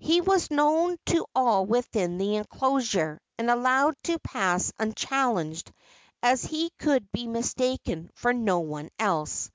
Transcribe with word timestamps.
He 0.00 0.20
was 0.20 0.50
known 0.50 0.98
to 1.06 1.24
all 1.34 1.64
within 1.64 2.18
the 2.18 2.36
enclosure, 2.36 3.18
and 3.38 3.48
allowed 3.50 3.94
to 4.02 4.18
pass 4.18 4.70
unchallenged, 4.78 5.72
as 6.22 6.42
he 6.44 6.68
could 6.78 7.10
be 7.10 7.26
mistaken 7.26 8.10
for 8.12 8.34
no 8.34 8.58
one 8.60 8.90
else. 8.98 9.50